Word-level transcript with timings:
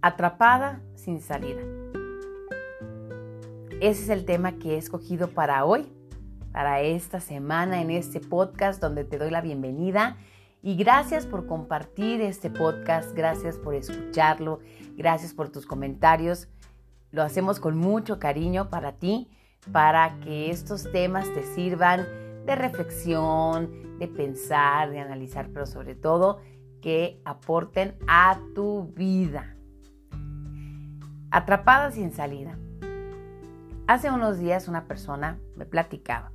Atrapada 0.00 0.80
sin 0.94 1.20
salida. 1.20 1.60
Ese 3.80 4.04
es 4.04 4.08
el 4.10 4.24
tema 4.24 4.52
que 4.52 4.74
he 4.74 4.78
escogido 4.78 5.26
para 5.26 5.64
hoy, 5.64 5.92
para 6.52 6.80
esta 6.82 7.18
semana 7.18 7.82
en 7.82 7.90
este 7.90 8.20
podcast 8.20 8.80
donde 8.80 9.02
te 9.02 9.18
doy 9.18 9.32
la 9.32 9.40
bienvenida. 9.40 10.16
Y 10.62 10.76
gracias 10.76 11.26
por 11.26 11.48
compartir 11.48 12.20
este 12.20 12.48
podcast, 12.48 13.12
gracias 13.12 13.58
por 13.58 13.74
escucharlo, 13.74 14.60
gracias 14.96 15.34
por 15.34 15.48
tus 15.48 15.66
comentarios. 15.66 16.46
Lo 17.10 17.24
hacemos 17.24 17.58
con 17.58 17.76
mucho 17.76 18.20
cariño 18.20 18.70
para 18.70 18.92
ti, 18.92 19.28
para 19.72 20.20
que 20.20 20.50
estos 20.50 20.92
temas 20.92 21.26
te 21.34 21.42
sirvan 21.42 22.06
de 22.46 22.54
reflexión, 22.54 23.98
de 23.98 24.06
pensar, 24.06 24.90
de 24.90 25.00
analizar, 25.00 25.48
pero 25.52 25.66
sobre 25.66 25.96
todo 25.96 26.38
que 26.80 27.20
aporten 27.24 27.96
a 28.06 28.38
tu 28.54 28.92
vida. 28.94 29.57
Atrapada 31.30 31.90
sin 31.90 32.10
salida. 32.10 32.56
Hace 33.86 34.10
unos 34.10 34.38
días 34.38 34.66
una 34.66 34.84
persona 34.86 35.38
me 35.56 35.66
platicaba 35.66 36.32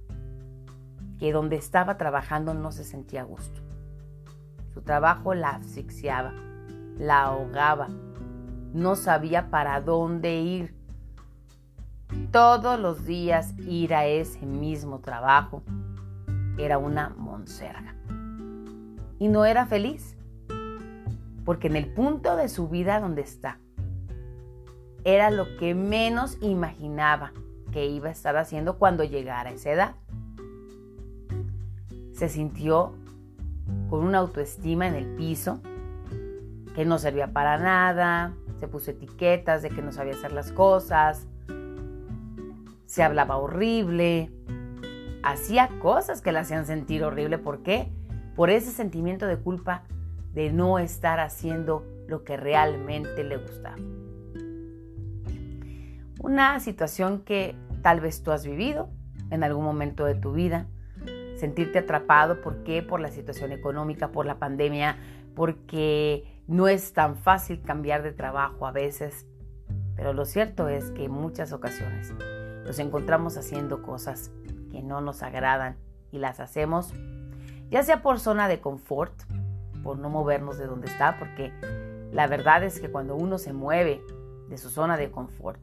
que 1.18 1.32
donde 1.32 1.56
estaba 1.56 1.98
trabajando 1.98 2.54
no 2.54 2.72
se 2.72 2.84
sentía 2.84 3.22
a 3.22 3.24
gusto. 3.26 3.60
Su 4.72 4.84
trabajo 4.84 5.34
la 5.34 5.50
asfixiaba, 5.50 6.32
la 7.00 7.24
ahogaba, 7.24 7.90
no 8.72 8.96
sabía 8.96 9.50
para 9.50 9.82
dónde 9.82 10.36
ir. 10.42 10.76
Todos 12.32 12.80
los 12.80 13.04
días 13.04 13.58
ir 13.62 13.96
a 13.96 14.06
ese 14.06 14.46
mismo 14.46 15.00
trabajo 15.00 15.64
era 16.60 16.78
una 16.78 17.10
monserga. 17.10 17.96
Y 19.18 19.28
no 19.28 19.46
era 19.46 19.66
feliz, 19.66 20.16
porque 21.46 21.66
en 21.66 21.78
el 21.78 21.92
punto 21.92 22.36
de 22.36 22.48
su 22.48 22.70
vida 22.70 23.00
donde 23.00 23.24
está, 23.24 23.58
era 25.04 25.32
lo 25.32 25.58
que 25.58 25.76
menos 25.76 26.38
imaginaba 26.42 27.32
que 27.72 27.88
iba 27.88 28.10
a 28.10 28.12
estar 28.12 28.38
haciendo 28.38 28.78
cuando 28.78 29.04
llegara 29.04 29.50
a 29.50 29.54
esa 29.54 29.72
edad. 29.72 29.96
Se 32.14 32.30
sintió 32.30 32.94
con 33.90 34.04
una 34.04 34.20
autoestima 34.20 34.88
en 34.88 34.96
el 34.96 35.08
piso, 35.16 35.60
que 36.76 36.86
no 36.86 36.98
servía 36.98 37.34
para 37.34 37.58
nada, 37.58 38.34
se 38.60 38.68
puso 38.68 38.92
etiquetas 38.92 39.62
de 39.62 39.70
que 39.70 39.82
no 39.82 39.92
sabía 39.92 40.14
hacer 40.14 40.32
las 40.32 40.52
cosas, 40.52 41.28
se 42.86 43.04
hablaba 43.04 43.38
horrible, 43.38 44.32
hacía 45.24 45.70
cosas 45.80 46.22
que 46.22 46.32
la 46.32 46.42
hacían 46.42 46.66
sentir 46.66 47.04
horrible. 47.04 47.38
¿Por 47.38 47.64
qué? 47.64 47.92
Por 48.36 48.50
ese 48.50 48.72
sentimiento 48.72 49.26
de 49.26 49.38
culpa 49.38 49.84
de 50.34 50.52
no 50.52 50.80
estar 50.80 51.20
haciendo 51.20 51.84
lo 52.08 52.24
que 52.24 52.38
realmente 52.38 53.24
le 53.24 53.38
gustaba. 53.38 53.78
Una 56.24 56.60
situación 56.60 57.20
que 57.20 57.56
tal 57.84 58.00
vez 58.00 58.24
tú 58.24 58.32
has 58.32 58.44
vivido 58.44 58.90
en 59.30 59.44
algún 59.44 59.64
momento 59.64 60.06
de 60.06 60.16
tu 60.16 60.34
vida. 60.34 60.66
Sentirte 61.38 61.80
atrapado, 61.80 62.42
¿por 62.42 62.64
qué? 62.64 62.82
Por 62.82 63.00
la 63.00 63.12
situación 63.12 63.52
económica, 63.52 64.12
por 64.12 64.26
la 64.26 64.40
pandemia, 64.40 64.98
porque 65.36 66.42
no 66.48 66.68
es 66.68 66.94
tan 66.94 67.16
fácil 67.16 67.62
cambiar 67.62 68.02
de 68.02 68.14
trabajo 68.14 68.66
a 68.66 68.72
veces. 68.72 69.28
Pero 69.96 70.14
lo 70.14 70.26
cierto 70.26 70.68
es 70.68 70.90
que 70.90 71.06
en 71.06 71.12
muchas 71.12 71.54
ocasiones 71.54 72.12
nos 72.66 72.80
encontramos 72.80 73.38
haciendo 73.38 73.84
cosas 73.84 74.32
que 74.72 74.82
no 74.82 75.02
nos 75.02 75.22
agradan 75.22 75.78
y 76.12 76.18
las 76.18 76.40
hacemos 76.40 76.94
ya 77.74 77.82
sea 77.82 78.04
por 78.04 78.20
zona 78.20 78.48
de 78.48 78.62
confort, 78.62 79.14
por 79.84 79.98
no 79.98 80.08
movernos 80.08 80.60
de 80.60 80.68
donde 80.68 80.88
está, 80.88 81.18
porque 81.18 81.52
la 82.12 82.28
verdad 82.28 82.64
es 82.64 82.80
que 82.80 82.92
cuando 82.92 83.16
uno 83.16 83.40
se 83.40 83.52
mueve 83.52 84.04
de 84.48 84.60
su 84.60 84.70
zona 84.70 84.96
de 84.96 85.10
confort, 85.10 85.60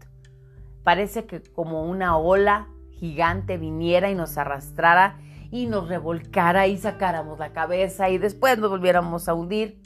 Parece 0.83 1.27
que 1.27 1.43
como 1.43 1.85
una 1.85 2.17
ola 2.17 2.69
gigante 2.91 3.59
viniera 3.59 4.11
y 4.11 4.15
nos 4.15 4.39
arrastrara 4.39 5.19
y 5.51 5.67
nos 5.67 5.89
revolcara 5.89 6.67
y 6.67 6.77
sacáramos 6.77 7.39
la 7.39 7.53
cabeza 7.53 8.09
y 8.11 8.19
después 8.19 8.59
nos 8.59 8.71
volviéramos 8.71 9.29
a 9.29 9.35
hundir. 9.35 9.83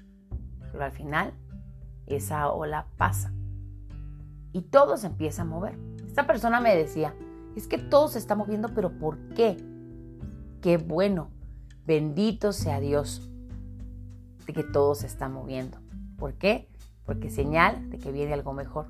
Pero 0.72 0.84
al 0.84 0.92
final 0.92 1.32
esa 2.06 2.50
ola 2.50 2.86
pasa 2.96 3.32
y 4.54 4.62
todo 4.62 4.96
se 4.96 5.08
empieza 5.08 5.42
a 5.42 5.44
mover. 5.44 5.76
Esta 6.06 6.26
persona 6.26 6.60
me 6.60 6.76
decía, 6.76 7.14
es 7.56 7.66
que 7.66 7.76
todo 7.76 8.08
se 8.08 8.20
está 8.20 8.36
moviendo, 8.36 8.72
pero 8.72 8.98
¿por 8.98 9.18
qué? 9.30 9.56
Qué 10.62 10.78
bueno, 10.78 11.30
bendito 11.84 12.52
sea 12.52 12.78
Dios 12.80 13.30
de 14.46 14.52
que 14.52 14.62
todo 14.62 14.94
se 14.94 15.08
está 15.08 15.28
moviendo. 15.28 15.78
¿Por 16.16 16.34
qué? 16.34 16.68
Porque 17.04 17.30
señal 17.30 17.90
de 17.90 17.98
que 17.98 18.12
viene 18.12 18.32
algo 18.32 18.52
mejor. 18.52 18.86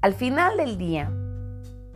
Al 0.00 0.14
final 0.14 0.56
del 0.56 0.78
día, 0.78 1.10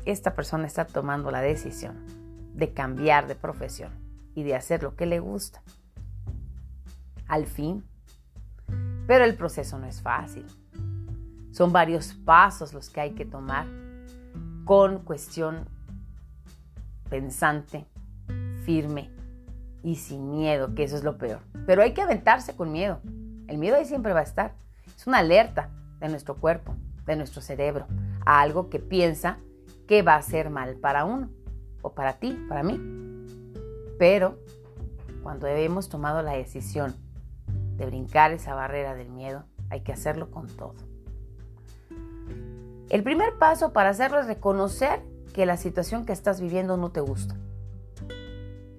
esta 0.06 0.34
persona 0.34 0.66
está 0.66 0.84
tomando 0.84 1.30
la 1.30 1.40
decisión 1.40 2.04
de 2.52 2.72
cambiar 2.72 3.28
de 3.28 3.36
profesión 3.36 3.92
y 4.34 4.42
de 4.42 4.56
hacer 4.56 4.82
lo 4.82 4.96
que 4.96 5.06
le 5.06 5.20
gusta. 5.20 5.62
Al 7.28 7.46
fin. 7.46 7.84
Pero 9.06 9.24
el 9.24 9.36
proceso 9.36 9.78
no 9.78 9.86
es 9.86 10.02
fácil. 10.02 10.44
Son 11.52 11.72
varios 11.72 12.14
pasos 12.14 12.74
los 12.74 12.90
que 12.90 13.00
hay 13.00 13.12
que 13.12 13.24
tomar 13.24 13.66
con 14.64 15.04
cuestión 15.04 15.68
pensante, 17.08 17.86
firme 18.64 19.12
y 19.84 19.94
sin 19.94 20.28
miedo, 20.28 20.74
que 20.74 20.82
eso 20.82 20.96
es 20.96 21.04
lo 21.04 21.18
peor. 21.18 21.38
Pero 21.66 21.82
hay 21.82 21.94
que 21.94 22.02
aventarse 22.02 22.56
con 22.56 22.72
miedo. 22.72 22.98
El 23.46 23.58
miedo 23.58 23.76
ahí 23.76 23.84
siempre 23.84 24.12
va 24.12 24.20
a 24.20 24.24
estar. 24.24 24.54
Es 24.96 25.06
una 25.06 25.18
alerta 25.18 25.70
de 26.00 26.08
nuestro 26.08 26.34
cuerpo 26.34 26.74
de 27.06 27.16
nuestro 27.16 27.40
cerebro 27.40 27.86
a 28.24 28.40
algo 28.40 28.68
que 28.68 28.78
piensa 28.78 29.38
que 29.86 30.02
va 30.02 30.16
a 30.16 30.22
ser 30.22 30.50
mal 30.50 30.76
para 30.76 31.04
uno 31.04 31.30
o 31.82 31.92
para 31.92 32.14
ti, 32.14 32.38
para 32.48 32.62
mí. 32.62 32.80
Pero 33.98 34.38
cuando 35.22 35.46
hemos 35.46 35.88
tomado 35.88 36.22
la 36.22 36.32
decisión 36.32 36.94
de 37.76 37.86
brincar 37.86 38.32
esa 38.32 38.54
barrera 38.54 38.94
del 38.94 39.10
miedo, 39.10 39.44
hay 39.70 39.80
que 39.80 39.92
hacerlo 39.92 40.30
con 40.30 40.46
todo. 40.46 40.74
El 42.90 43.02
primer 43.02 43.38
paso 43.38 43.72
para 43.72 43.90
hacerlo 43.90 44.20
es 44.20 44.26
reconocer 44.26 45.00
que 45.32 45.46
la 45.46 45.56
situación 45.56 46.04
que 46.04 46.12
estás 46.12 46.40
viviendo 46.40 46.76
no 46.76 46.92
te 46.92 47.00
gusta. 47.00 47.36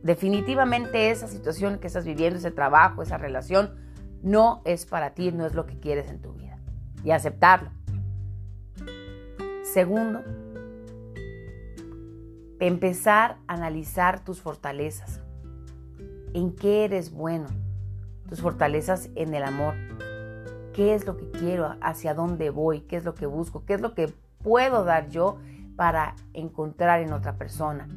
Definitivamente 0.03 1.09
esa 1.09 1.27
situación 1.27 1.79
que 1.79 1.87
estás 1.87 2.05
viviendo, 2.05 2.37
ese 2.37 2.51
trabajo, 2.51 3.01
esa 3.01 3.17
relación, 3.17 3.73
no 4.21 4.61
es 4.65 4.85
para 4.85 5.13
ti, 5.13 5.31
no 5.31 5.45
es 5.45 5.55
lo 5.55 5.65
que 5.65 5.79
quieres 5.79 6.09
en 6.09 6.21
tu 6.21 6.33
vida. 6.33 6.59
Y 7.03 7.11
aceptarlo. 7.11 7.71
Segundo, 9.73 10.21
empezar 12.59 13.37
a 13.47 13.53
analizar 13.55 14.23
tus 14.23 14.39
fortalezas. 14.39 15.19
¿En 16.35 16.55
qué 16.55 16.85
eres 16.85 17.11
bueno? 17.11 17.47
Tus 18.29 18.39
fortalezas 18.39 19.09
en 19.15 19.33
el 19.33 19.41
amor. 19.41 19.73
¿Qué 20.73 20.93
es 20.93 21.07
lo 21.07 21.17
que 21.17 21.31
quiero? 21.31 21.75
¿Hacia 21.81 22.13
dónde 22.13 22.51
voy? 22.51 22.81
¿Qué 22.81 22.97
es 22.97 23.03
lo 23.03 23.15
que 23.15 23.25
busco? 23.25 23.65
¿Qué 23.65 23.73
es 23.73 23.81
lo 23.81 23.95
que 23.95 24.13
puedo 24.43 24.83
dar 24.83 25.09
yo 25.09 25.39
para 25.75 26.17
encontrar 26.33 27.01
en 27.01 27.11
otra 27.11 27.39
persona? 27.39 27.87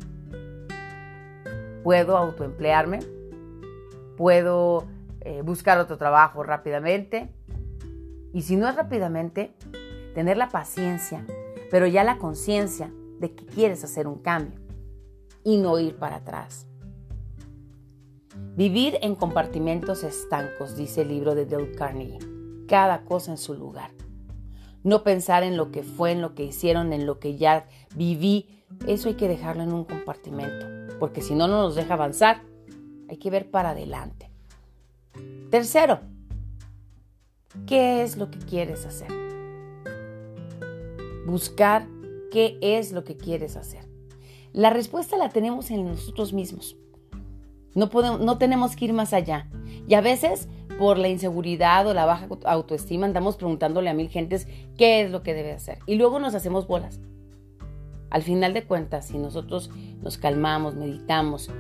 ¿Puedo 1.85 2.17
autoemplearme? 2.17 3.01
¿Puedo 4.17 4.87
eh, 5.21 5.43
buscar 5.43 5.77
otro 5.77 5.99
trabajo 5.99 6.43
rápidamente? 6.43 7.35
Y 8.33 8.41
si 8.41 8.57
no 8.57 8.67
es 8.67 8.77
rápidamente, 8.77 9.55
tener 10.15 10.39
la 10.39 10.49
paciencia 10.49 11.23
pero 11.71 11.87
ya 11.87 12.05
la 12.05 12.19
conciencia 12.19 12.93
de 13.21 13.35
que 13.35 13.47
quieres 13.47 13.85
hacer 13.85 14.07
un 14.07 14.19
cambio 14.19 14.61
y 15.45 15.59
no 15.59 15.79
ir 15.79 15.97
para 15.97 16.17
atrás. 16.17 16.67
Vivir 18.57 18.99
en 19.03 19.15
compartimentos 19.15 20.03
estancos, 20.03 20.77
dice 20.77 21.03
el 21.03 21.09
libro 21.09 21.35
de 21.35 21.47
Dale 21.47 21.73
Carnegie, 21.73 22.19
cada 22.67 23.05
cosa 23.05 23.31
en 23.31 23.39
su 23.39 23.55
lugar. 23.55 23.91
No 24.83 25.03
pensar 25.03 25.43
en 25.43 25.57
lo 25.57 25.71
que 25.71 25.83
fue, 25.83 26.13
en 26.13 26.23
lo 26.23 26.35
que 26.35 26.45
hicieron, 26.45 26.93
en 26.93 27.07
lo 27.07 27.19
que 27.19 27.37
ya 27.37 27.67
viví, 27.95 28.49
eso 28.87 29.09
hay 29.09 29.15
que 29.15 29.29
dejarlo 29.29 29.63
en 29.63 29.73
un 29.73 29.85
compartimento, 29.85 30.67
porque 30.99 31.23
si 31.23 31.35
no, 31.35 31.49
no 31.49 31.63
nos 31.63 31.75
deja 31.75 31.95
avanzar. 31.95 32.43
Hay 33.09 33.19
que 33.19 33.31
ver 33.31 33.51
para 33.51 33.71
adelante. 33.71 34.31
Tercero, 35.51 36.01
¿qué 37.67 38.03
es 38.03 38.17
lo 38.17 38.31
que 38.31 38.39
quieres 38.39 38.85
hacer? 38.85 39.26
Buscar 41.27 41.87
qué 42.31 42.59
es 42.61 42.93
lo 42.93 43.05
que 43.05 43.17
quieres 43.17 43.57
hacer. 43.57 43.85
La 44.53 44.71
respuesta 44.71 45.17
la 45.17 45.29
tenemos 45.29 45.71
en 45.71 45.87
nosotros 45.87 46.33
mismos. 46.33 46.77
No, 47.75 47.91
podemos, 47.91 48.21
no 48.21 48.39
tenemos 48.39 48.75
que 48.75 48.87
ir 48.87 48.93
más 48.95 49.13
allá. 49.13 49.51
Y 49.87 49.95
a 49.95 50.01
veces, 50.01 50.49
por 50.79 50.97
la 50.97 51.09
inseguridad 51.09 51.87
o 51.87 51.93
la 51.93 52.07
baja 52.07 52.29
autoestima, 52.45 53.07
andamos 53.07 53.37
preguntándole 53.37 53.91
a 53.91 53.95
mil 53.95 54.09
gentes 54.09 54.49
qué 54.79 55.03
es 55.03 55.11
lo 55.11 55.23
que 55.23 55.35
debe 55.35 55.53
hacer. 55.53 55.79
Y 55.87 55.97
luego 55.97 56.19
nos 56.19 56.35
hacemos 56.35 56.67
bolas. 56.67 57.01
Al 58.09 58.23
final 58.23 58.55
de 58.55 58.65
cuentas, 58.65 59.09
si 59.09 59.19
nosotros 59.19 59.71
nos 60.01 60.17
calmamos, 60.17 60.75
meditamos, 60.75 61.51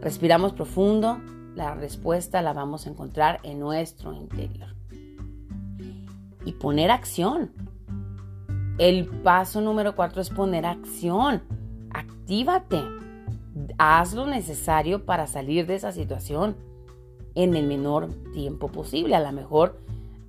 respiramos 0.00 0.52
profundo, 0.52 1.18
la 1.56 1.74
respuesta 1.74 2.42
la 2.42 2.52
vamos 2.52 2.86
a 2.86 2.90
encontrar 2.90 3.40
en 3.42 3.58
nuestro 3.58 4.12
interior. 4.12 4.68
y 6.46 6.52
poner 6.52 6.90
acción. 6.90 7.52
El 8.76 9.06
paso 9.06 9.60
número 9.60 9.94
cuatro 9.94 10.20
es 10.20 10.30
poner 10.30 10.66
acción. 10.66 11.42
Actívate. 11.90 12.82
Haz 13.78 14.14
lo 14.14 14.26
necesario 14.26 15.04
para 15.04 15.28
salir 15.28 15.66
de 15.66 15.76
esa 15.76 15.92
situación 15.92 16.56
en 17.36 17.54
el 17.54 17.68
menor 17.68 18.08
tiempo 18.32 18.66
posible. 18.72 19.14
A 19.14 19.20
lo 19.20 19.30
mejor 19.30 19.78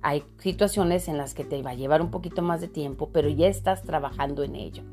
hay 0.00 0.22
situaciones 0.38 1.08
en 1.08 1.18
las 1.18 1.34
que 1.34 1.44
te 1.44 1.60
va 1.60 1.70
a 1.70 1.74
llevar 1.74 2.00
un 2.00 2.12
poquito 2.12 2.40
más 2.40 2.60
de 2.60 2.68
tiempo, 2.68 3.10
pero 3.12 3.28
ya 3.28 3.48
estás 3.48 3.82
trabajando 3.82 4.44
en 4.44 4.54
ello. 4.54 4.84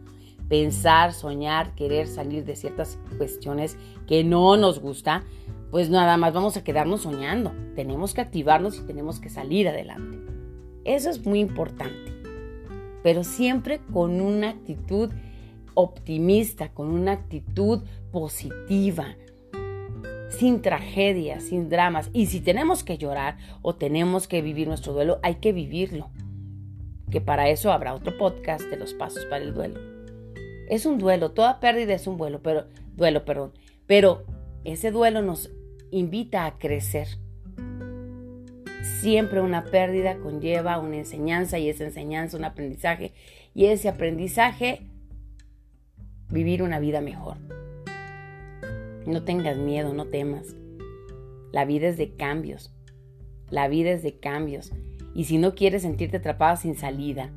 Pensar, 0.49 1.13
soñar, 1.13 1.75
querer 1.75 2.07
salir 2.07 2.45
de 2.45 2.55
ciertas 2.55 2.97
cuestiones 3.19 3.77
que 4.07 4.23
no 4.23 4.57
nos 4.57 4.79
gusta, 4.79 5.23
pues 5.69 5.91
nada 5.91 6.17
más 6.17 6.33
vamos 6.33 6.57
a 6.57 6.63
quedarnos 6.63 7.01
soñando. 7.01 7.51
Tenemos 7.75 8.15
que 8.15 8.21
activarnos 8.21 8.79
y 8.79 8.81
tenemos 8.81 9.19
que 9.19 9.29
salir 9.29 9.67
adelante. 9.67 10.17
Eso 10.85 11.11
es 11.11 11.23
muy 11.23 11.39
importante. 11.39 12.12
Pero 13.03 13.23
siempre 13.23 13.81
con 13.91 14.21
una 14.21 14.49
actitud 14.49 15.11
optimista, 15.75 16.69
con 16.69 16.87
una 16.87 17.11
actitud 17.11 17.83
positiva, 18.11 19.15
sin 20.29 20.61
tragedias, 20.61 21.43
sin 21.43 21.69
dramas. 21.69 22.09
Y 22.13 22.27
si 22.27 22.39
tenemos 22.39 22.83
que 22.83 22.97
llorar 22.97 23.37
o 23.61 23.75
tenemos 23.75 24.27
que 24.27 24.41
vivir 24.41 24.67
nuestro 24.67 24.93
duelo, 24.93 25.19
hay 25.21 25.35
que 25.35 25.53
vivirlo. 25.53 26.09
Que 27.11 27.21
para 27.21 27.49
eso 27.49 27.71
habrá 27.71 27.93
otro 27.93 28.17
podcast 28.17 28.65
de 28.65 28.77
los 28.77 28.93
pasos 28.93 29.25
para 29.25 29.43
el 29.43 29.53
duelo. 29.53 29.79
Es 30.69 30.85
un 30.85 30.97
duelo, 30.97 31.31
toda 31.31 31.59
pérdida 31.59 31.93
es 31.93 32.07
un 32.07 32.17
duelo, 32.17 32.41
pero 32.41 32.65
duelo, 32.95 33.25
perdón. 33.25 33.51
Pero 33.85 34.23
ese 34.63 34.91
duelo 34.91 35.21
nos 35.21 35.51
invita 35.91 36.45
a 36.45 36.57
crecer. 36.57 37.07
Siempre 38.83 39.39
una 39.39 39.63
pérdida 39.63 40.17
conlleva 40.17 40.77
una 40.77 40.97
enseñanza 40.97 41.57
y 41.57 41.69
esa 41.69 41.85
enseñanza 41.85 42.35
un 42.35 42.43
aprendizaje 42.43 43.13
y 43.55 43.65
ese 43.65 43.87
aprendizaje 43.87 44.81
vivir 46.29 46.61
una 46.61 46.79
vida 46.79 46.99
mejor. 46.99 47.37
No 49.05 49.23
tengas 49.23 49.57
miedo, 49.57 49.93
no 49.93 50.07
temas. 50.07 50.55
La 51.53 51.63
vida 51.63 51.87
es 51.87 51.97
de 51.97 52.15
cambios. 52.15 52.73
La 53.49 53.69
vida 53.69 53.91
es 53.91 54.03
de 54.03 54.19
cambios. 54.19 54.73
Y 55.15 55.25
si 55.25 55.37
no 55.37 55.55
quieres 55.55 55.83
sentirte 55.83 56.17
atrapada 56.17 56.57
sin 56.57 56.75
salida, 56.75 57.31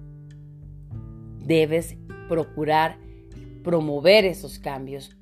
debes 1.45 1.97
procurar 2.29 2.99
promover 3.63 4.25
esos 4.25 4.59
cambios 4.59 5.17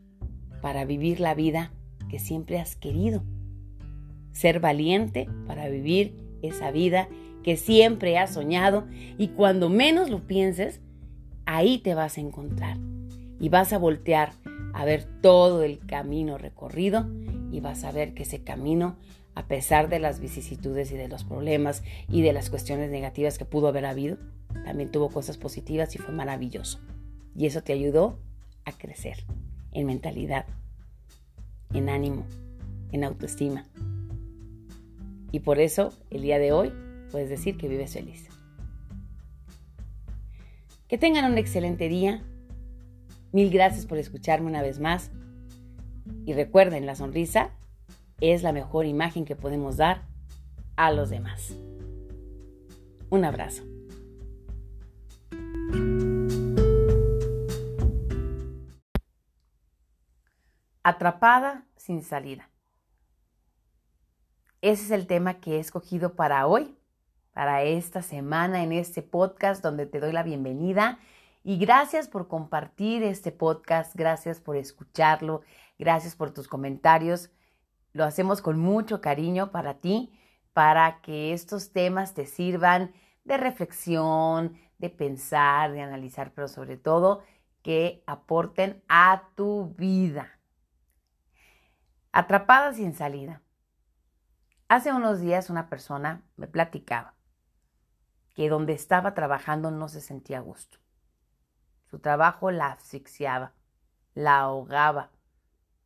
para 0.62 0.86
vivir 0.86 1.20
la 1.20 1.34
vida 1.34 1.72
que 2.08 2.18
siempre 2.18 2.58
has 2.58 2.76
querido. 2.76 3.22
Ser 4.34 4.60
valiente 4.60 5.26
para 5.46 5.70
vivir 5.70 6.14
esa 6.42 6.70
vida 6.70 7.08
que 7.42 7.56
siempre 7.56 8.18
has 8.18 8.34
soñado 8.34 8.84
y 9.18 9.28
cuando 9.28 9.70
menos 9.70 10.10
lo 10.10 10.26
pienses, 10.26 10.80
ahí 11.46 11.78
te 11.78 11.94
vas 11.94 12.18
a 12.18 12.20
encontrar 12.20 12.76
y 13.40 13.48
vas 13.48 13.72
a 13.72 13.78
voltear 13.78 14.32
a 14.72 14.84
ver 14.84 15.04
todo 15.20 15.62
el 15.62 15.78
camino 15.78 16.38
recorrido 16.38 17.06
y 17.52 17.60
vas 17.60 17.84
a 17.84 17.92
ver 17.92 18.14
que 18.14 18.24
ese 18.24 18.42
camino, 18.42 18.96
a 19.34 19.46
pesar 19.46 19.88
de 19.88 20.00
las 20.00 20.20
vicisitudes 20.20 20.90
y 20.90 20.96
de 20.96 21.08
los 21.08 21.24
problemas 21.24 21.82
y 22.08 22.22
de 22.22 22.32
las 22.32 22.50
cuestiones 22.50 22.90
negativas 22.90 23.38
que 23.38 23.44
pudo 23.44 23.68
haber 23.68 23.86
habido, 23.86 24.18
también 24.64 24.90
tuvo 24.90 25.10
cosas 25.10 25.36
positivas 25.36 25.94
y 25.94 25.98
fue 25.98 26.14
maravilloso. 26.14 26.80
Y 27.36 27.46
eso 27.46 27.62
te 27.62 27.72
ayudó 27.72 28.18
a 28.64 28.72
crecer 28.72 29.24
en 29.72 29.86
mentalidad, 29.86 30.46
en 31.72 31.88
ánimo, 31.88 32.24
en 32.90 33.04
autoestima. 33.04 33.66
Y 35.34 35.40
por 35.40 35.58
eso 35.58 35.92
el 36.10 36.22
día 36.22 36.38
de 36.38 36.52
hoy 36.52 36.72
puedes 37.10 37.28
decir 37.28 37.56
que 37.56 37.66
vives 37.66 37.94
feliz. 37.94 38.28
Que 40.86 40.96
tengan 40.96 41.24
un 41.24 41.38
excelente 41.38 41.88
día 41.88 42.22
Mil 43.32 43.50
gracias 43.50 43.84
por 43.84 43.98
escucharme 43.98 44.46
una 44.46 44.62
vez 44.62 44.78
más. 44.78 45.10
Y 46.24 46.34
recuerden, 46.34 46.86
la 46.86 46.94
sonrisa 46.94 47.50
es 48.20 48.44
la 48.44 48.52
mejor 48.52 48.86
imagen 48.86 49.24
que 49.24 49.34
podemos 49.34 49.76
dar 49.76 50.06
a 50.76 50.92
los 50.92 51.10
demás. 51.10 51.56
Un 53.10 53.24
abrazo. 53.24 53.64
Atrapada 60.84 61.66
sin 61.76 62.04
salida. 62.04 62.53
Ese 64.64 64.84
es 64.84 64.90
el 64.92 65.06
tema 65.06 65.40
que 65.40 65.56
he 65.56 65.60
escogido 65.60 66.14
para 66.14 66.46
hoy, 66.46 66.74
para 67.34 67.64
esta 67.64 68.00
semana 68.00 68.62
en 68.62 68.72
este 68.72 69.02
podcast 69.02 69.62
donde 69.62 69.84
te 69.84 70.00
doy 70.00 70.10
la 70.10 70.22
bienvenida 70.22 70.98
y 71.42 71.58
gracias 71.58 72.08
por 72.08 72.28
compartir 72.28 73.02
este 73.02 73.30
podcast, 73.30 73.94
gracias 73.94 74.40
por 74.40 74.56
escucharlo, 74.56 75.42
gracias 75.78 76.16
por 76.16 76.32
tus 76.32 76.48
comentarios. 76.48 77.28
Lo 77.92 78.04
hacemos 78.04 78.40
con 78.40 78.58
mucho 78.58 79.02
cariño 79.02 79.50
para 79.50 79.80
ti, 79.80 80.18
para 80.54 81.02
que 81.02 81.34
estos 81.34 81.72
temas 81.72 82.14
te 82.14 82.24
sirvan 82.24 82.94
de 83.24 83.36
reflexión, 83.36 84.56
de 84.78 84.88
pensar, 84.88 85.72
de 85.72 85.82
analizar, 85.82 86.32
pero 86.34 86.48
sobre 86.48 86.78
todo 86.78 87.22
que 87.60 88.02
aporten 88.06 88.82
a 88.88 89.24
tu 89.34 89.74
vida. 89.76 90.38
Atrapada 92.12 92.72
sin 92.72 92.94
salida. 92.94 93.42
Hace 94.68 94.92
unos 94.92 95.20
días 95.20 95.50
una 95.50 95.68
persona 95.68 96.22
me 96.36 96.46
platicaba 96.46 97.14
que 98.34 98.48
donde 98.48 98.72
estaba 98.72 99.14
trabajando 99.14 99.70
no 99.70 99.88
se 99.88 100.00
sentía 100.00 100.38
a 100.38 100.40
gusto. 100.40 100.78
Su 101.84 101.98
trabajo 101.98 102.50
la 102.50 102.68
asfixiaba, 102.68 103.52
la 104.14 104.40
ahogaba, 104.40 105.10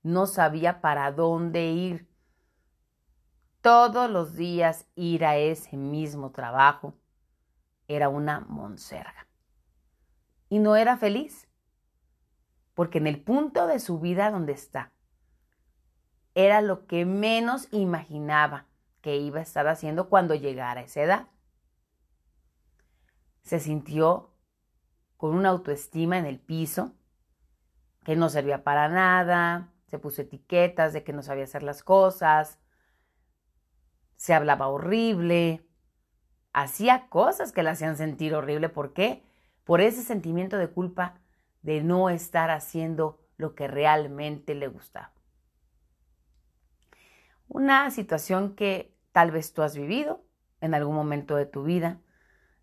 no 0.03 0.27
sabía 0.27 0.81
para 0.81 1.11
dónde 1.11 1.67
ir. 1.67 2.09
Todos 3.61 4.09
los 4.09 4.37
días 4.37 4.87
ir 4.95 5.25
a 5.25 5.37
ese 5.37 5.77
mismo 5.77 6.31
trabajo 6.31 6.95
era 7.89 8.09
una 8.09 8.41
monserga. 8.41 9.27
Y 10.49 10.61
no 10.61 10.77
era 10.77 10.97
feliz, 10.97 11.49
porque 12.75 12.99
en 12.99 13.09
el 13.09 13.21
punto 13.21 13.67
de 13.67 13.81
su 13.81 13.99
vida 13.99 14.31
donde 14.31 14.53
está, 14.53 14.93
era 16.39 16.61
lo 16.61 16.87
que 16.87 17.05
menos 17.05 17.67
imaginaba 17.73 18.67
que 19.01 19.17
iba 19.17 19.41
a 19.41 19.43
estar 19.43 19.67
haciendo 19.67 20.09
cuando 20.09 20.37
llegara 20.37 20.81
a 20.81 20.85
esa 20.85 21.03
edad. 21.03 21.27
Se 23.43 23.59
sintió 23.59 24.31
con 25.17 25.35
una 25.35 25.49
autoestima 25.49 26.17
en 26.17 26.27
el 26.27 26.39
piso, 26.39 26.93
que 28.05 28.15
no 28.15 28.29
servía 28.29 28.63
para 28.63 28.89
nada, 28.89 29.73
se 29.89 29.99
puso 29.99 30.23
etiquetas 30.23 30.93
de 30.93 31.03
que 31.03 31.13
no 31.13 31.25
sabía 31.25 31.43
hacer 31.43 31.65
las 31.65 31.83
cosas, 31.83 32.61
se 34.15 34.33
hablaba 34.33 34.69
horrible, 34.69 35.67
hacía 36.53 37.09
cosas 37.09 37.51
que 37.51 37.65
la 37.65 37.73
hacían 37.73 37.97
sentir 37.97 38.37
horrible. 38.37 38.69
¿Por 38.69 38.93
qué? 38.93 39.25
Por 39.65 39.81
ese 39.81 40.05
sentimiento 40.05 40.57
de 40.57 40.69
culpa 40.69 41.19
de 41.63 41.83
no 41.83 42.11
estar 42.11 42.53
haciendo 42.53 43.27
lo 43.39 43.57
que 43.57 43.67
realmente 43.67 44.55
le 44.55 44.69
gustaba. 44.69 45.18
Una 47.49 47.91
situación 47.91 48.55
que 48.55 48.95
tal 49.13 49.31
vez 49.31 49.55
tú 49.55 49.63
has 49.63 49.75
vivido 49.75 50.23
en 50.61 50.75
algún 50.75 50.95
momento 50.95 51.35
de 51.35 51.47
tu 51.47 51.65
vida, 51.65 51.99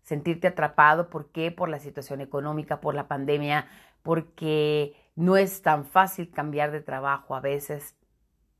sentirte 0.02 0.46
atrapado. 0.46 1.10
¿Por 1.10 1.32
qué? 1.32 1.50
Por 1.50 1.68
la 1.68 1.80
situación 1.80 2.20
económica, 2.20 2.80
por 2.80 2.94
la 2.94 3.08
pandemia, 3.08 3.66
porque 4.02 4.94
no 5.16 5.36
es 5.36 5.62
tan 5.62 5.84
fácil 5.84 6.30
cambiar 6.30 6.70
de 6.70 6.80
trabajo 6.80 7.34
a 7.34 7.40
veces. 7.40 7.96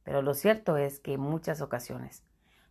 Pero 0.03 0.21
lo 0.21 0.35
cierto 0.35 0.77
es 0.77 0.99
que 0.99 1.15
en 1.15 1.21
muchas 1.21 1.61
ocasiones 1.61 2.25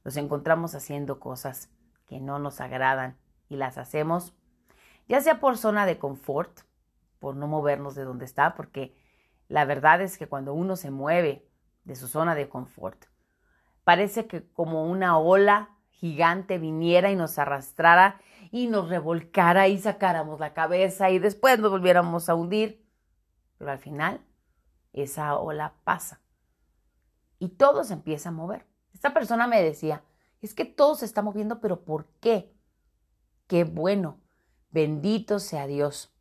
nos 0.03 0.17
encontramos 0.17 0.75
haciendo 0.75 1.19
cosas 1.21 1.69
que 2.07 2.19
no 2.19 2.37
nos 2.39 2.59
agradan 2.59 3.17
y 3.47 3.55
las 3.55 3.77
hacemos, 3.77 4.35
ya 5.07 5.21
sea 5.21 5.39
por 5.39 5.57
zona 5.57 5.85
de 5.85 5.97
confort, 5.97 6.59
por 7.19 7.35
no 7.35 7.47
movernos 7.47 7.95
de 7.95 8.03
donde 8.03 8.25
está, 8.25 8.55
porque 8.55 8.95
la 9.47 9.63
verdad 9.63 10.01
es 10.01 10.17
que 10.17 10.27
cuando 10.27 10.53
uno 10.53 10.75
se 10.75 10.91
mueve 10.91 11.47
de 11.85 11.95
su 11.95 12.07
zona 12.07 12.35
de 12.35 12.49
confort, 12.49 13.05
parece 13.85 14.27
que 14.27 14.45
como 14.51 14.83
una 14.83 15.17
ola 15.17 15.77
gigante 15.91 16.57
viniera 16.57 17.09
y 17.11 17.15
nos 17.15 17.39
arrastrara 17.39 18.19
y 18.51 18.67
nos 18.67 18.89
revolcara 18.89 19.69
y 19.69 19.77
sacáramos 19.77 20.41
la 20.41 20.53
cabeza 20.53 21.09
y 21.09 21.19
después 21.19 21.57
nos 21.59 21.71
volviéramos 21.71 22.27
a 22.27 22.35
hundir. 22.35 22.85
Pero 23.57 23.71
al 23.71 23.79
final 23.79 24.19
esa 24.91 25.37
ola 25.37 25.75
pasa 25.85 26.19
y 27.39 27.49
todo 27.49 27.83
se 27.83 27.93
empieza 27.93 28.29
a 28.29 28.33
mover. 28.33 28.65
Esta 28.93 29.13
persona 29.13 29.47
me 29.47 29.61
decía, 29.61 30.03
es 30.41 30.53
que 30.53 30.65
todo 30.65 30.95
se 30.95 31.05
está 31.05 31.21
moviendo, 31.21 31.61
pero 31.61 31.85
¿por 31.85 32.07
qué? 32.19 32.53
Qué 33.47 33.63
bueno, 33.63 34.19
bendito 34.71 35.39
sea 35.39 35.67
Dios 35.67 36.13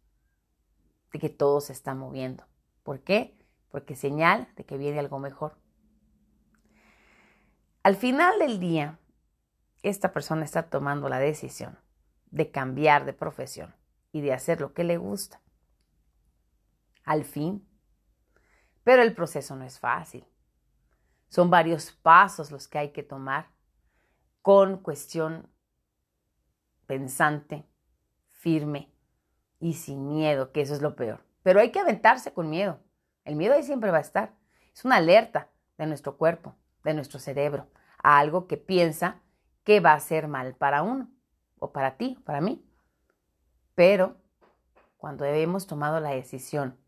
de 1.13 1.19
que 1.19 1.31
todo 1.31 1.61
se 1.61 1.73
está 1.73 1.95
moviendo. 1.95 2.45
¿Por 2.83 3.01
qué? 3.01 3.39
Porque 3.71 3.97
señal 3.97 4.49
de 4.57 4.65
que 4.65 4.77
viene 4.77 4.99
algo 4.99 5.19
mejor. 5.19 5.57
Al 7.85 7.97
final 7.97 8.39
del 8.39 8.61
día, 8.61 8.99
esta 9.83 10.11
persona 10.15 10.43
está 10.43 10.71
tomando 10.71 11.11
la 11.11 11.19
decisión 11.19 11.79
de 12.31 12.51
cambiar 12.51 13.05
de 13.05 13.13
profesión 13.13 13.75
y 14.11 14.23
de 14.23 14.33
hacer 14.33 14.63
lo 14.63 14.73
que 14.73 14.85
le 14.85 14.97
gusta. 14.97 15.43
Al 17.05 17.25
fin. 17.25 17.69
Pero 18.85 19.03
el 19.03 19.15
proceso 19.15 19.55
no 19.55 19.67
es 19.67 19.79
fácil. 19.79 20.27
Son 21.29 21.51
varios 21.51 21.93
pasos 21.93 22.51
los 22.51 22.69
que 22.69 22.79
hay 22.79 22.93
que 22.93 23.03
tomar 23.03 23.51
con 24.41 24.79
cuestión 24.79 25.47
pensante, 26.87 27.69
firme 28.31 28.95
y 29.61 29.75
sin 29.75 30.09
miedo, 30.09 30.53
que 30.53 30.63
eso 30.63 30.73
es 30.73 30.81
lo 30.81 30.97
peor. 30.97 31.23
Pero 31.43 31.61
hay 31.61 31.71
que 31.71 31.81
aventarse 31.81 32.33
con 32.33 32.49
miedo. 32.49 32.81
El 33.27 33.37
miedo 33.37 33.53
ahí 33.53 33.63
siempre 33.63 33.91
va 33.91 33.99
a 33.99 34.01
estar. 34.01 34.35
Es 34.73 34.87
una 34.87 34.97
alerta 34.97 35.51
de 35.77 35.87
nuestro 35.87 36.17
cuerpo, 36.17 36.57
de 36.85 36.95
nuestro 36.95 37.19
cerebro, 37.19 37.69
a 38.03 38.19
algo 38.19 38.47
que 38.47 38.57
piensa 38.57 39.21
que 39.65 39.81
va 39.81 39.95
a 39.95 40.01
ser 40.01 40.29
mal 40.29 40.55
para 40.55 40.83
uno, 40.83 41.11
o 41.59 41.73
para 41.73 41.97
ti, 41.97 42.19
para 42.25 42.41
mí. 42.41 42.65
Pero 43.75 44.17
cuando 44.97 45.25
hemos 45.25 45.67
tomado 45.67 46.01
la 46.01 46.11
decisión 46.11 46.79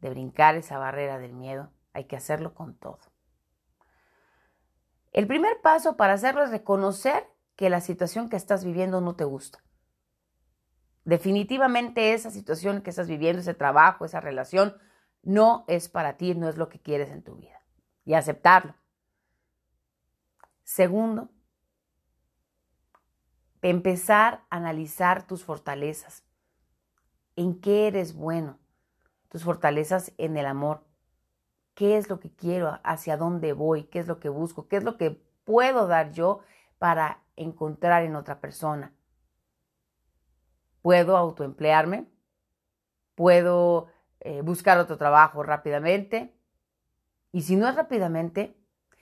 de 0.00 0.10
brincar 0.10 0.56
esa 0.56 0.78
barrera 0.78 1.18
del 1.18 1.32
miedo, 1.32 1.70
hay 1.92 2.04
que 2.04 2.16
hacerlo 2.16 2.54
con 2.54 2.74
todo. 2.74 3.00
El 5.12 5.26
primer 5.26 5.60
paso 5.60 5.96
para 5.96 6.12
hacerlo 6.14 6.42
es 6.42 6.50
reconocer 6.50 7.26
que 7.56 7.70
la 7.70 7.80
situación 7.80 8.28
que 8.28 8.36
estás 8.36 8.64
viviendo 8.64 9.00
no 9.00 9.16
te 9.16 9.24
gusta. 9.24 9.62
Definitivamente 11.04 12.14
esa 12.14 12.30
situación 12.30 12.82
que 12.82 12.90
estás 12.90 13.08
viviendo, 13.08 13.40
ese 13.40 13.54
trabajo, 13.54 14.04
esa 14.04 14.20
relación, 14.20 14.76
no 15.22 15.64
es 15.66 15.88
para 15.88 16.16
ti, 16.16 16.34
no 16.34 16.48
es 16.48 16.56
lo 16.56 16.68
que 16.68 16.80
quieres 16.80 17.10
en 17.10 17.22
tu 17.22 17.36
vida. 17.36 17.60
Y 18.04 18.14
aceptarlo. 18.14 18.74
Segundo, 20.70 21.28
empezar 23.60 24.44
a 24.50 24.58
analizar 24.58 25.26
tus 25.26 25.42
fortalezas. 25.42 26.22
¿En 27.34 27.60
qué 27.60 27.88
eres 27.88 28.14
bueno? 28.14 28.56
Tus 29.30 29.42
fortalezas 29.42 30.12
en 30.16 30.36
el 30.36 30.46
amor. 30.46 30.84
¿Qué 31.74 31.96
es 31.96 32.08
lo 32.08 32.20
que 32.20 32.30
quiero? 32.30 32.78
¿Hacia 32.84 33.16
dónde 33.16 33.52
voy? 33.52 33.82
¿Qué 33.82 33.98
es 33.98 34.06
lo 34.06 34.20
que 34.20 34.28
busco? 34.28 34.68
¿Qué 34.68 34.76
es 34.76 34.84
lo 34.84 34.96
que 34.96 35.20
puedo 35.42 35.88
dar 35.88 36.12
yo 36.12 36.38
para 36.78 37.24
encontrar 37.34 38.04
en 38.04 38.14
otra 38.14 38.40
persona? 38.40 38.94
¿Puedo 40.82 41.16
autoemplearme? 41.16 42.06
¿Puedo 43.16 43.88
eh, 44.20 44.40
buscar 44.42 44.78
otro 44.78 44.96
trabajo 44.96 45.42
rápidamente? 45.42 46.32
Y 47.32 47.42
si 47.42 47.56
no 47.56 47.68
es 47.68 47.74
rápidamente, 47.74 48.56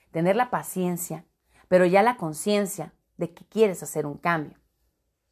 tener 0.09 0.35
la 0.35 0.49
paciencia, 0.49 1.25
pero 1.69 1.85
ya 1.85 2.03
la 2.03 2.17
conciencia 2.17 2.93
de 3.15 3.33
que 3.33 3.45
quieres 3.45 3.81
hacer 3.81 4.05
un 4.05 4.17
cambio 4.17 4.57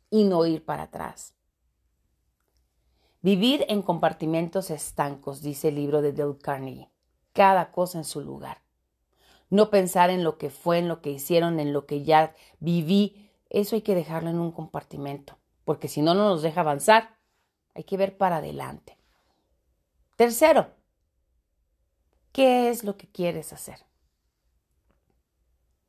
y 0.09 0.23
no 0.23 0.45
ir 0.45 0.63
para 0.63 0.83
atrás. 0.83 1.33
Vivir 3.21 3.65
en 3.67 3.81
compartimentos 3.81 4.69
estancos, 4.69 5.41
dice 5.41 5.69
el 5.69 5.75
libro 5.75 6.01
de 6.01 6.13
Dale 6.13 6.37
Carnegie. 6.37 6.89
Cada 7.33 7.71
cosa 7.71 7.97
en 7.97 8.05
su 8.05 8.21
lugar. 8.21 8.61
No 9.49 9.69
pensar 9.69 10.09
en 10.09 10.23
lo 10.23 10.37
que 10.37 10.49
fue, 10.49 10.77
en 10.77 10.87
lo 10.87 11.01
que 11.01 11.09
hicieron, 11.09 11.59
en 11.59 11.73
lo 11.73 11.85
que 11.85 12.03
ya 12.03 12.35
viví. 12.59 13.29
Eso 13.49 13.75
hay 13.75 13.81
que 13.81 13.95
dejarlo 13.95 14.29
en 14.29 14.39
un 14.39 14.51
compartimento, 14.51 15.37
porque 15.65 15.87
si 15.87 16.01
no, 16.01 16.13
no 16.13 16.29
nos 16.29 16.41
deja 16.41 16.61
avanzar. 16.61 17.17
Hay 17.73 17.83
que 17.83 17.97
ver 17.97 18.17
para 18.17 18.37
adelante. 18.37 18.97
Tercero, 20.15 20.67
¿qué 22.31 22.69
es 22.69 22.83
lo 22.83 22.97
que 22.97 23.07
quieres 23.07 23.53
hacer? 23.53 23.87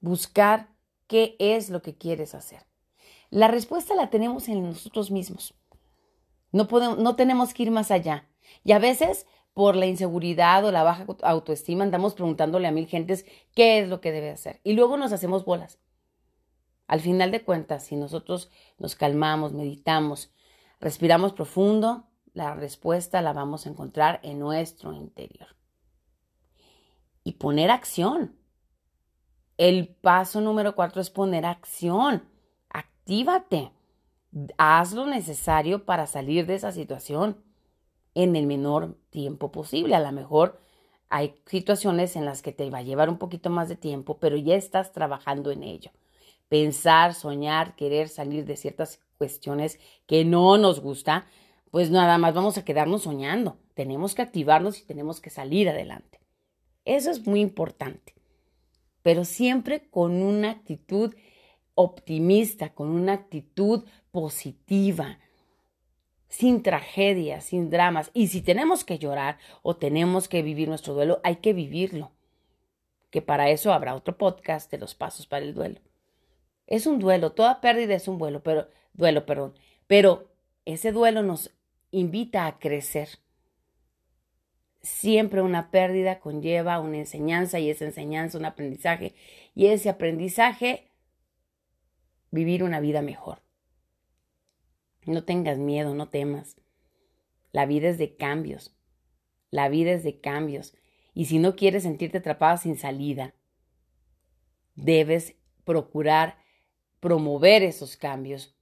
Buscar 0.00 0.68
¿Qué 1.08 1.36
es 1.38 1.70
lo 1.70 1.80
que 1.80 1.96
quieres 1.96 2.34
hacer? 2.34 2.66
La 3.30 3.48
respuesta 3.48 3.94
la 3.94 4.10
tenemos 4.10 4.48
en 4.48 4.62
nosotros 4.62 5.10
mismos. 5.10 5.54
No, 6.52 6.68
podemos, 6.68 6.98
no 6.98 7.16
tenemos 7.16 7.54
que 7.54 7.64
ir 7.64 7.70
más 7.70 7.90
allá. 7.90 8.28
Y 8.62 8.72
a 8.72 8.78
veces, 8.78 9.26
por 9.54 9.74
la 9.74 9.86
inseguridad 9.86 10.64
o 10.66 10.70
la 10.70 10.82
baja 10.82 11.06
autoestima, 11.22 11.84
andamos 11.84 12.14
preguntándole 12.14 12.68
a 12.68 12.72
mil 12.72 12.86
gentes 12.86 13.24
qué 13.54 13.80
es 13.80 13.88
lo 13.88 14.02
que 14.02 14.12
debe 14.12 14.30
hacer. 14.30 14.60
Y 14.64 14.74
luego 14.74 14.98
nos 14.98 15.12
hacemos 15.12 15.46
bolas. 15.46 15.78
Al 16.86 17.00
final 17.00 17.30
de 17.30 17.42
cuentas, 17.42 17.84
si 17.84 17.96
nosotros 17.96 18.50
nos 18.76 18.94
calmamos, 18.94 19.54
meditamos, 19.54 20.30
respiramos 20.78 21.32
profundo, 21.32 22.06
la 22.34 22.54
respuesta 22.54 23.22
la 23.22 23.32
vamos 23.32 23.64
a 23.64 23.70
encontrar 23.70 24.20
en 24.22 24.38
nuestro 24.38 24.92
interior. 24.92 25.56
Y 27.24 27.32
poner 27.32 27.70
acción. 27.70 28.37
El 29.58 29.88
paso 29.88 30.40
número 30.40 30.76
cuatro 30.76 31.02
es 31.02 31.10
poner 31.10 31.44
acción. 31.44 32.22
Actívate. 32.70 33.72
Haz 34.56 34.92
lo 34.92 35.04
necesario 35.04 35.84
para 35.84 36.06
salir 36.06 36.46
de 36.46 36.54
esa 36.54 36.70
situación 36.70 37.42
en 38.14 38.36
el 38.36 38.46
menor 38.46 38.96
tiempo 39.10 39.50
posible. 39.50 39.96
A 39.96 40.00
lo 40.00 40.12
mejor 40.12 40.60
hay 41.08 41.34
situaciones 41.46 42.14
en 42.14 42.24
las 42.24 42.40
que 42.40 42.52
te 42.52 42.70
va 42.70 42.78
a 42.78 42.82
llevar 42.82 43.08
un 43.08 43.18
poquito 43.18 43.50
más 43.50 43.68
de 43.68 43.74
tiempo, 43.74 44.18
pero 44.18 44.36
ya 44.36 44.54
estás 44.54 44.92
trabajando 44.92 45.50
en 45.50 45.64
ello. 45.64 45.90
Pensar, 46.48 47.12
soñar, 47.14 47.74
querer 47.74 48.08
salir 48.08 48.44
de 48.44 48.56
ciertas 48.56 49.00
cuestiones 49.18 49.80
que 50.06 50.24
no 50.24 50.56
nos 50.56 50.78
gusta, 50.78 51.26
pues 51.72 51.90
nada 51.90 52.16
más 52.16 52.32
vamos 52.32 52.56
a 52.58 52.64
quedarnos 52.64 53.02
soñando. 53.02 53.56
Tenemos 53.74 54.14
que 54.14 54.22
activarnos 54.22 54.78
y 54.78 54.84
tenemos 54.84 55.20
que 55.20 55.30
salir 55.30 55.68
adelante. 55.68 56.20
Eso 56.84 57.10
es 57.10 57.26
muy 57.26 57.40
importante 57.40 58.17
pero 59.08 59.24
siempre 59.24 59.88
con 59.88 60.22
una 60.22 60.50
actitud 60.50 61.14
optimista, 61.74 62.74
con 62.74 62.90
una 62.90 63.14
actitud 63.14 63.86
positiva, 64.10 65.18
sin 66.28 66.62
tragedias, 66.62 67.44
sin 67.44 67.70
dramas. 67.70 68.10
Y 68.12 68.26
si 68.26 68.42
tenemos 68.42 68.84
que 68.84 68.98
llorar 68.98 69.38
o 69.62 69.76
tenemos 69.76 70.28
que 70.28 70.42
vivir 70.42 70.68
nuestro 70.68 70.92
duelo, 70.92 71.22
hay 71.24 71.36
que 71.36 71.54
vivirlo. 71.54 72.12
Que 73.08 73.22
para 73.22 73.48
eso 73.48 73.72
habrá 73.72 73.94
otro 73.94 74.18
podcast 74.18 74.70
de 74.70 74.76
los 74.76 74.94
pasos 74.94 75.26
para 75.26 75.46
el 75.46 75.54
duelo. 75.54 75.80
Es 76.66 76.86
un 76.86 76.98
duelo, 76.98 77.32
toda 77.32 77.62
pérdida 77.62 77.94
es 77.94 78.08
un 78.08 78.18
duelo, 78.18 78.42
pero 78.42 78.68
duelo, 78.92 79.24
perdón. 79.24 79.54
Pero 79.86 80.28
ese 80.66 80.92
duelo 80.92 81.22
nos 81.22 81.50
invita 81.92 82.44
a 82.44 82.58
crecer 82.58 83.08
siempre 84.80 85.42
una 85.42 85.70
pérdida 85.70 86.20
conlleva 86.20 86.80
una 86.80 86.98
enseñanza 86.98 87.58
y 87.58 87.70
esa 87.70 87.84
enseñanza 87.84 88.38
un 88.38 88.44
aprendizaje 88.44 89.14
y 89.54 89.66
ese 89.66 89.88
aprendizaje 89.88 90.90
vivir 92.30 92.62
una 92.62 92.80
vida 92.80 93.02
mejor. 93.02 93.42
No 95.04 95.24
tengas 95.24 95.58
miedo, 95.58 95.94
no 95.94 96.08
temas. 96.08 96.56
La 97.52 97.66
vida 97.66 97.88
es 97.88 97.98
de 97.98 98.16
cambios. 98.16 98.76
La 99.50 99.68
vida 99.68 99.92
es 99.92 100.04
de 100.04 100.20
cambios. 100.20 100.74
Y 101.14 101.26
si 101.26 101.38
no 101.38 101.56
quieres 101.56 101.84
sentirte 101.84 102.18
atrapada 102.18 102.58
sin 102.58 102.76
salida, 102.76 103.34
debes 104.74 105.34
procurar 105.64 106.38
promover 107.00 107.62
esos 107.62 107.96
cambios 107.96 108.56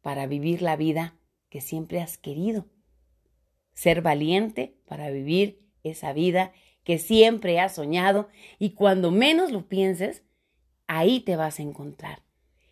para 0.00 0.26
vivir 0.26 0.62
la 0.62 0.76
vida 0.76 1.18
que 1.48 1.60
siempre 1.60 2.00
has 2.00 2.16
querido 2.16 2.66
ser 3.72 4.02
valiente 4.02 4.76
para 4.86 5.10
vivir 5.10 5.62
esa 5.82 6.12
vida 6.12 6.52
que 6.84 6.98
siempre 6.98 7.60
has 7.60 7.74
soñado 7.74 8.28
y 8.58 8.70
cuando 8.70 9.10
menos 9.10 9.52
lo 9.52 9.68
pienses, 9.68 10.24
ahí 10.86 11.20
te 11.20 11.36
vas 11.36 11.58
a 11.58 11.62
encontrar 11.62 12.22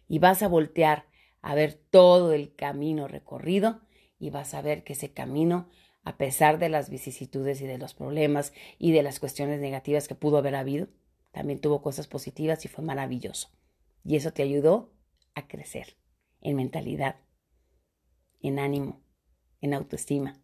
y 0.08 0.18
vas 0.18 0.42
a 0.42 0.48
voltear 0.48 1.06
a 1.40 1.54
ver 1.54 1.74
todo 1.74 2.32
el 2.32 2.54
camino 2.54 3.08
recorrido 3.08 3.80
y 4.18 4.30
vas 4.30 4.54
a 4.54 4.62
ver 4.62 4.82
que 4.82 4.94
ese 4.94 5.12
camino, 5.12 5.68
a 6.02 6.16
pesar 6.16 6.58
de 6.58 6.68
las 6.68 6.90
vicisitudes 6.90 7.60
y 7.60 7.66
de 7.66 7.78
los 7.78 7.94
problemas 7.94 8.52
y 8.78 8.92
de 8.92 9.02
las 9.02 9.20
cuestiones 9.20 9.60
negativas 9.60 10.08
que 10.08 10.14
pudo 10.14 10.38
haber 10.38 10.56
habido, 10.56 10.88
también 11.30 11.60
tuvo 11.60 11.82
cosas 11.82 12.08
positivas 12.08 12.64
y 12.64 12.68
fue 12.68 12.84
maravilloso. 12.84 13.50
Y 14.04 14.16
eso 14.16 14.32
te 14.32 14.42
ayudó 14.42 14.92
a 15.34 15.46
crecer 15.46 15.96
en 16.40 16.56
mentalidad, 16.56 17.16
en 18.40 18.58
ánimo, 18.58 19.00
en 19.60 19.74
autoestima. 19.74 20.40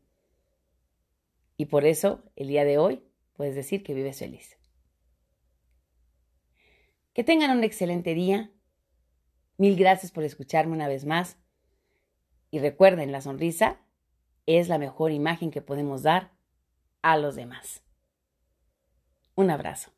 Y 1.64 1.66
por 1.66 1.86
eso, 1.86 2.22
el 2.36 2.48
día 2.48 2.62
de 2.66 2.76
hoy, 2.76 3.02
puedes 3.32 3.54
decir 3.54 3.82
que 3.82 3.94
vives 3.94 4.18
feliz. 4.18 4.58
Que 7.14 7.24
tengan 7.24 7.56
un 7.56 7.64
excelente 7.64 8.12
día. 8.12 8.52
Mil 9.56 9.74
gracias 9.74 10.12
por 10.12 10.24
escucharme 10.24 10.74
una 10.74 10.88
vez 10.88 11.06
más. 11.06 11.38
Y 12.50 12.58
recuerden, 12.58 13.12
la 13.12 13.22
sonrisa 13.22 13.80
es 14.44 14.68
la 14.68 14.76
mejor 14.76 15.10
imagen 15.10 15.50
que 15.50 15.62
podemos 15.62 16.02
dar 16.02 16.34
a 17.00 17.16
los 17.16 17.34
demás. 17.34 17.82
Un 19.34 19.50
abrazo. 19.50 19.93